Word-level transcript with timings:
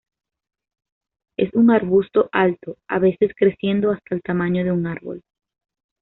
Es 1.37 1.53
un 1.53 1.69
arbusto 1.69 2.27
alto, 2.31 2.75
a 2.87 2.97
veces 2.97 3.33
creciendo 3.35 3.91
hasta 3.91 4.15
el 4.15 4.23
tamaño 4.23 4.63
de 4.63 4.71
un 4.71 4.87
árbol. 4.87 5.21